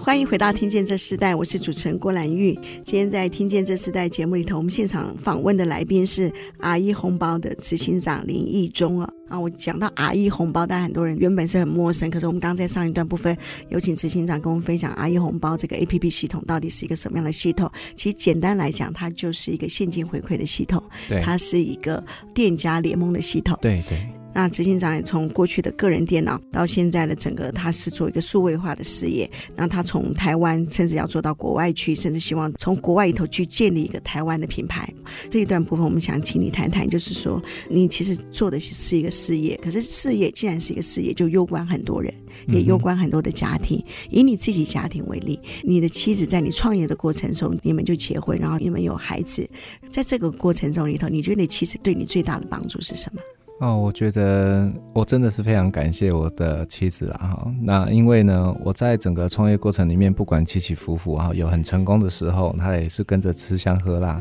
[0.04, 2.58] 欢迎回到《听见这时代》，我是主持人郭兰玉。
[2.84, 9.08] 今天在《听见这时代》节目里头，我们现场访问的来宾是阿一红包的执行长林义中啊。
[9.28, 12.10] 啊，我讲到阿一红包，但很多人原本是很陌生。
[12.10, 13.34] 可是我们刚刚在上一段部分
[13.68, 17.70] 有请执行长跟我们分享阿一红包这个 APP 系统到底是一个什么样的系统。
[17.94, 24.04] 其实简单来讲，它就是一个现金回馈的系统，对，它是一个店家联盟的系统，对对。
[24.34, 29.30] 那执行长也从过去的个人电脑到现在的整个，他是做一个数位化的事业。
[29.54, 34.88] 那他从台湾甚至要做到国外去，甚至希望从国外里头去建立一个台湾的品牌。
[35.28, 42.12] 这一段部分，我们想请你谈谈，就是说你其实做的是一个事业，可是事业既然是一个事业，就攸关很多人，
[42.48, 43.84] 也攸关很多的家庭。
[44.10, 49.48] 以你自己家庭为例，你的妻子在你创业的过程中，你们就结婚，然后你们有孩子，
[49.90, 53.20] 在这个过程中里头，你觉得你妻子对你最大的帮助是什么？
[53.62, 57.54] 哦，我觉得我真的是非常感谢我的妻子啦哈。
[57.60, 64.20] 那因为呢，我在整个创业过程里面，不管起起伏伏啊，有很成功的时候，他也是跟着吃香喝辣；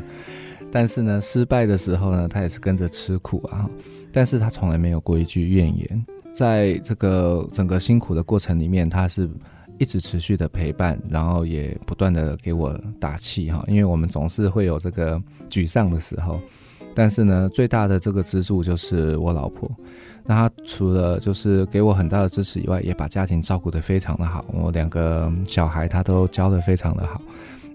[0.71, 3.67] 但是呢，失败的时候呢，他也是跟着吃苦啊。
[4.11, 9.27] 但是他从来没有过一句怨言，在这个整个辛苦的过程里面，他是
[9.79, 13.65] 一直持续的陪伴，然后也不断的给我打气哈。
[13.67, 16.39] 因为我们总是会有这个沮丧的时候。
[16.93, 19.69] 但是呢，最大的这个支柱就是我老婆。
[20.25, 24.45] 那她除了就是给我很大的支持以外，也把家庭照顾得非常的好。
[24.53, 27.21] 我两个小孩她都教得非常的好。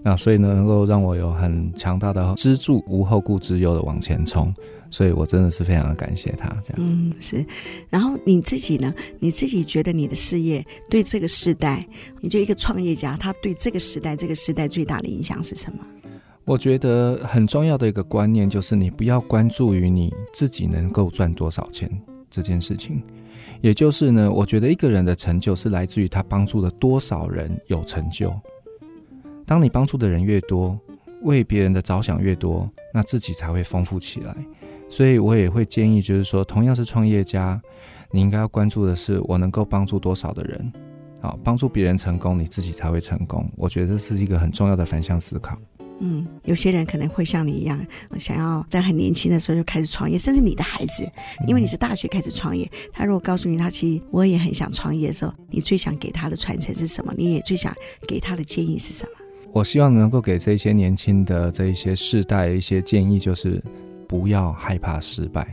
[0.03, 4.53] 那所以呢，能够让我有很强大的支柱，无后顾之忧的往前冲。
[4.89, 6.47] 所以我真的是非常的感谢她。
[6.63, 7.45] 这样，嗯，是。
[7.89, 8.93] 然后你自己呢？
[9.19, 11.85] 你自己觉得你的事业对这个时代，
[12.21, 15.79] 你觉得一个创业家，他对这个时代、这个时代最大的影响是什么？
[16.47, 21.91] 我觉得很重要的一个观念就是，你不要关注于你自己能够赚多少钱
[22.29, 23.03] 这件事情。
[23.59, 28.33] 也就是呢，我觉得一个人的成就是来自于他帮助了多少人有成就。
[29.45, 30.79] 当你帮助的人越多，
[31.23, 34.33] 为别人的着想越多，那自己才会丰富起来。
[34.87, 37.61] 所以我也会建议，就是说，同样是创业家，
[38.09, 40.71] 你应该要关注的是我能够帮助多少的人。
[41.19, 43.45] 好，帮助别人成功，你自己才会成功。
[43.57, 45.59] 我觉得这是一个很重要的反向思考。
[45.99, 47.79] 嗯，有些人可能会像你一样，
[48.19, 51.09] 想要在很年轻的时候就开始创业，甚至你的孩子，
[51.47, 57.13] 因为你是大学开始创业，他如果告诉你他其实我也很想创业的时候，你最想给他的传承是什么？
[57.17, 57.73] 你也最想
[58.07, 59.11] 给他的建议是什么？
[59.53, 63.63] 我希望能够给这些年轻的这一些世代一些建议，就是
[64.07, 65.51] 不要害怕失败。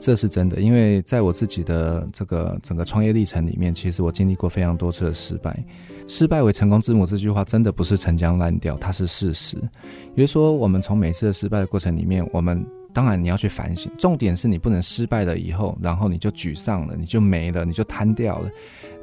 [0.00, 5.62] 这是真的，因为在我自己的这个整个创业历程里面，其实我经历过非常多次的失败。
[6.08, 9.56] 失败为成功之母这句话真的不是陈腔滥调，它是事实。
[10.14, 18.48] 比如说，我们从每次的失败的过程里面，我们当然你要去反省，重点是你不能失败了以后，然后你就沮丧了，你就没了，你就瘫掉了。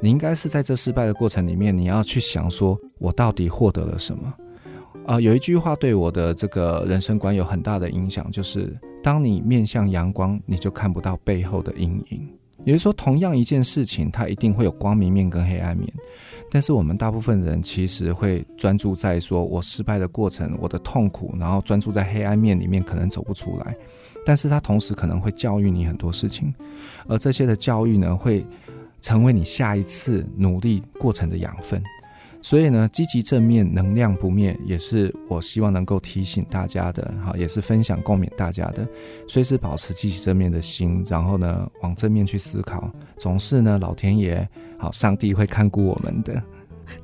[0.02, 4.34] 你应该是在这失败的过程里面，你要去想说，我到底获得了什么？
[5.06, 8.76] 啊、有一句话对我的这个人生观有很大的影响，就是。
[9.02, 12.28] 当你面向阳光，你就看不到背后的阴影。
[12.64, 15.90] 也就是说，同样一件事情，它一定会有光明面跟黑暗面。
[16.50, 23.76] 但是我们大部分人其实会专注在说我失败的过程、我的痛苦，然后专注在黑暗面里面，可能走不出来。
[24.26, 26.52] 但是它同时可能会教育你很多事情，
[27.06, 28.44] 而这些的教育呢，会
[29.00, 31.82] 成为你下一次努力过程的养分。
[32.40, 38.88] 所以呢，积极正面，能量不灭，也是我希望能够提醒大家的，好，也是分享共勉大家的。
[39.26, 44.48] 随时保持积极正面的心，然后呢，往正面去思考，总是呢，老天爷，
[44.78, 46.42] 好，上帝会看顾我们的。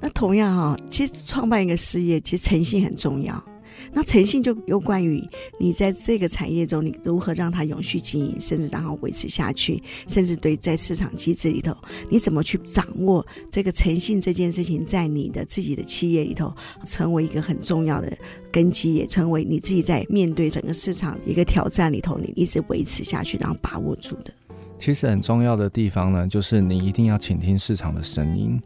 [0.01, 3.45] 那同样哈，其实创办一个事业，其实诚信很重要。
[3.93, 5.23] 那诚信就有关于
[5.59, 11.77] 你在这个产业中，你如何让它永续经营，甚至让它维持下去，甚至对在市场机制里头，
[12.09, 16.53] 你怎么去掌握这个诚信这件事情，在你的自己的企业里头
[16.85, 18.13] 成为一个很重要的
[18.51, 24.33] 根基，也成为你自己在面对整个市场一个挑战里头，你一直维持下去，然后把握住的。
[24.79, 28.61] 其实很重要的地方呢，就是你一定要倾听市场的声音，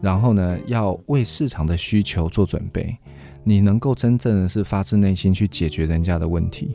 [0.00, 2.96] 然后呢，要为市场的需求做准备。
[3.44, 6.74] 你能够真正的是发自内心去解决人家的问题，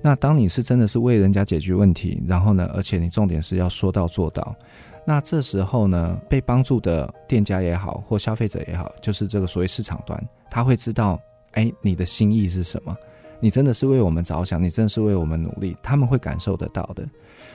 [0.00, 4.54] 那当你是真的是为人家解决问题，然后呢，而且你重点是要说到做到，
[5.06, 11.18] 那这时候呢，被帮助的店家也好，或消费者也好，就是这个所谓市场端，他会知道，
[11.52, 12.96] 哎，你的心意是什么？
[13.40, 17.04] 你真的是为我们着想，你真的是为我们努力，他们会感受得到的。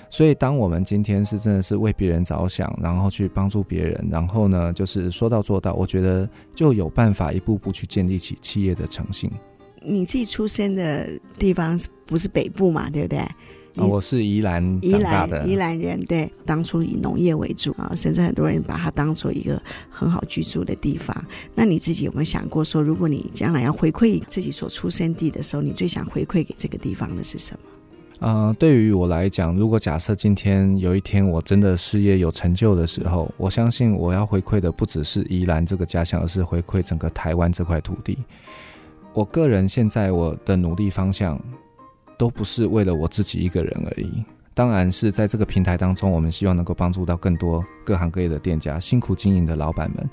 [0.10, 9.30] 所以，当我们今天是真的是为别人着想，然后去帮助别人，然后呢，就是说到做到，我觉得就有办法一步步去建立起企业的诚信。
[9.82, 12.90] 你自己出生的地方不是北部嘛？
[12.90, 13.20] 对不对？
[13.20, 16.02] 啊、我是宜兰宜兰的，宜兰人。
[16.06, 21.16] 对，当初以农业为主啊，甚至很多人把它当做一个很好居住的地方。
[21.54, 27.60] 那你自己有没有想过说，如果你将来要回馈自己所出生地的时候，你最想回馈给这个地方的是什么？
[28.20, 38.18] 啊、对于我来讲，如果假设今天有一天我真的事业有成就的时候，我相信我要回馈的不只是宜兰这个家乡，而是回馈整个台湾这块土地。
[39.14, 41.40] 我个人现在我的努力方向
[42.18, 50.10] 都不是为了我自己一个人而已，当然是在这个平台当中，我们希望能够帮助到更多各行各业的店家、辛苦经营的老板们。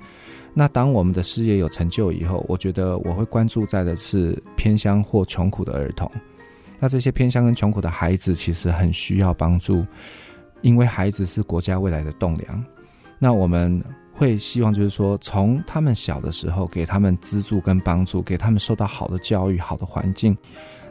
[0.52, 6.10] 那当我们的事业有成就以后，我觉得我会关注在的是偏乡或穷苦的儿童。
[6.84, 9.86] 那这些偏乡跟穷苦的孩子其实很需要帮助，
[10.60, 12.64] 因为孩子是国家未来的栋梁。
[13.18, 13.82] 那我们
[14.12, 20.36] 会希望就是说，从他们小的时候给他们资助跟帮助，给他们受到好的教育、好的环境，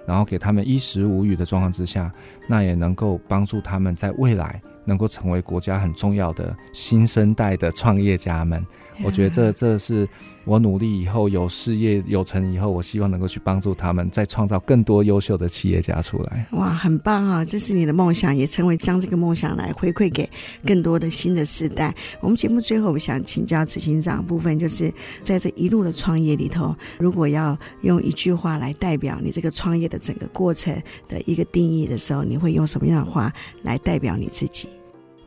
[0.07, 2.11] 然后给他们衣食无虞的状况之下，
[2.47, 8.65] 那也能够帮助他们在未来能够成为国家很重要的新生代的创业家们。
[9.01, 10.07] 我觉得这这是
[10.45, 16.45] 我努力以后有事业有成以后，我希望能够去帮助他们，再创造更多优秀的企业家出来。
[16.51, 17.45] 哇，很棒啊！
[17.45, 20.29] 这是你的梦想，也成为将这个梦想来回馈给
[20.65, 21.95] 更多的新的世代。
[22.19, 30.73] 我们节目最后，我想请教执行长部分，就是在这一路的创业里头，如果要用一句话来代表你这个创业的整个过程
[31.07, 33.31] 的一个定义的时候，你会用什么样的话
[33.61, 34.67] 来代表你自己？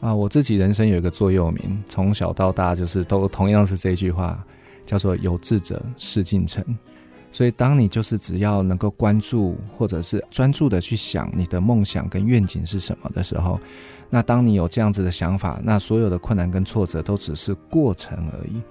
[0.00, 4.44] 啊，我自己人生有一个座右铭，从小到大就是都同样是这句话，
[4.84, 6.64] 叫做“有志者事竟成”。
[7.32, 13.58] 所以，当你就是只要能够关注或者是专注的去想你的梦想跟愿景是什么的时候，
[14.08, 18.62] 那当你有这样子的想法，那所有的困难跟挫折都只是过程而已。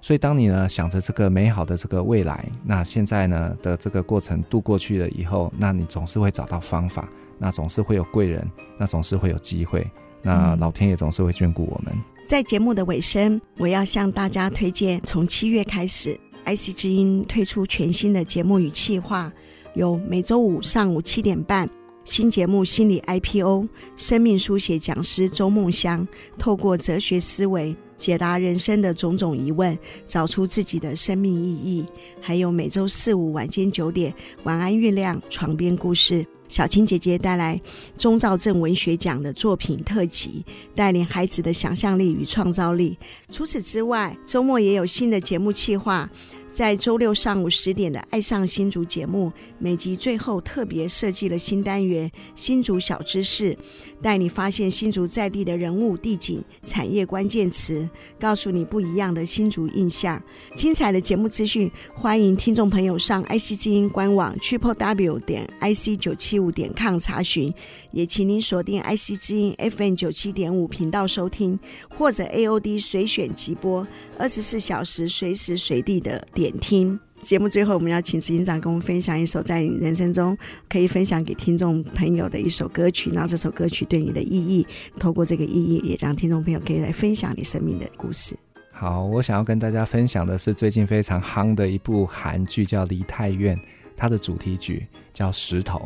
[0.00, 7.08] 所以，当你呢想着这个美好的这个未来，那现在呢的这个过程度过去了以后，那你总是会找到方法，
[7.38, 9.88] 那总是会有贵人，那总是会有机会。
[10.22, 11.92] 那老天爷总是会眷顾我们。
[12.24, 19.30] 在节目的尾声，我要向大家推荐，从七月开始，IC 之音推出全新的节目与企划，
[19.74, 21.68] 有每周五上午七点半
[22.04, 23.62] 新节目《心理 IPO》，
[23.96, 26.06] 生命书写讲师周梦香，
[26.38, 31.84] 透过哲学思维解答人生的种种疑问，找出自己的生命意义。
[32.20, 34.14] 还有每周四五晚间九点，
[34.44, 36.26] 晚安月亮床边故事。
[36.52, 37.58] 小青姐姐带来
[37.96, 40.44] 中兆镇文学奖的作品特辑，
[40.76, 42.98] 带领孩子的想象力与创造力。
[43.30, 46.10] 除此之外，周末也有新的节目企划。
[46.52, 53.56] 在周六上午十点的《爱上新竹》节目，每集最后特别设计了新单元“新竹小知识”，
[54.02, 57.88] 带你发现新竹在地的人物、地景、产业关键词，
[58.20, 60.22] 告诉你不一样的新竹印象。
[60.54, 67.50] 精彩的节目资讯，欢迎听众朋友上 IC 之音官网 triple w 点 ic 九七五点 com 查询，
[67.92, 71.58] 也请您锁定 IC 之音 FM 九七点五频道收听，
[71.96, 73.88] 或者 AOD 随选即播，
[74.18, 76.22] 二十四小时随时随地的。
[76.42, 80.36] 点听节目，最后我们要请执行长跟我们分享一首在你人生中
[80.68, 84.66] 可以分享给听众朋友的一首歌曲，然后这首歌曲对你的意义，
[84.98, 88.36] 透过这个意义，也让听众朋友可以来分享你生命的故事。
[88.72, 93.56] 好，我想要跟大家分享的是最近非常夯的一部韩剧，叫《梨泰院》，
[93.96, 95.78] 它的主题曲叫《石头》。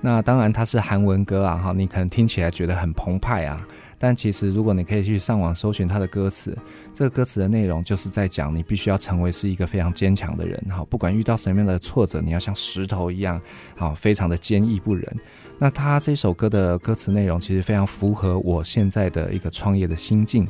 [0.00, 3.66] 那当然它是韩文歌啊，哈，你可能听起来觉得很澎湃啊。
[3.98, 6.56] 但其实如果你可以去上网搜寻他的歌词，
[6.94, 13.40] 这个歌词的内容就是在讲你必须要成为是一个非常坚强的人，好，不管遇到什么样的挫折，你要像石头一样，
[13.76, 15.16] 好，非常的坚毅不仁。
[15.58, 20.46] 那他这首歌的歌词内容其实非常符合我现在的一个创业的心境。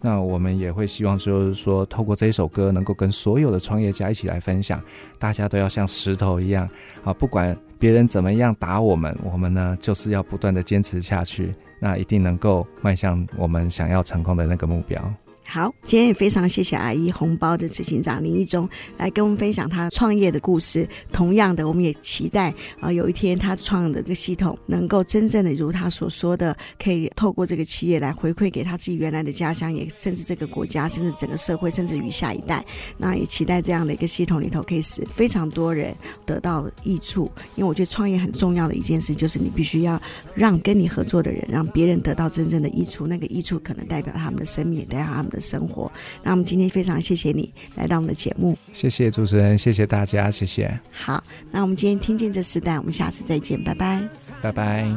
[0.00, 4.80] 那我们也会希望，就是说，透过这首歌，能够跟所有的创业家一起来分享，
[5.18, 6.68] 大家都要像石头一样
[7.04, 15.02] 啊，不管别人怎么样打我们，我们呢就是要不断的坚持下去，那一定能够迈向我们想要成功的那个目标。
[15.50, 18.68] 好，今天也非常谢谢阿姨红包的执行长林一中
[18.98, 20.86] 来跟我们分享他创业的故事。
[21.10, 32.62] 同样的，我们也期待啊，有一天他创的这个系统能够真正的如他所说的，可以透过这个企业来回馈给他自己原来的家乡，也甚至这个国家，甚至整个社会，甚至于下一代。
[32.98, 35.96] 那也期待这样的一个系统里头，可以使非常多人
[36.26, 37.24] 得到益处。
[37.56, 39.98] 因为我觉得创业很重要的一件事，就是你必须要
[40.34, 43.06] 让跟你合作的人，让别人得到真正的益处。
[43.06, 45.37] 那个益处可能代表他们的生命，也代表他们的。
[45.40, 45.90] 生活，
[46.22, 50.78] 那我们今天非常谢谢你来到我们的节目，谢谢主持人，谢谢大家，谢谢。
[50.90, 54.02] 好，那我们今天听见这时代，我们下次再见，拜拜，
[54.42, 54.88] 拜拜。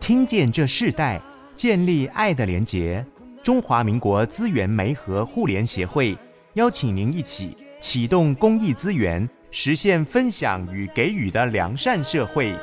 [0.00, 1.20] 听见这世代，
[1.56, 3.04] 建立爱的连结。
[3.42, 6.16] 中华民国资源媒和互联协会
[6.54, 12.54] 邀请您一起启动公益资源，实现分享与给予的良善社会。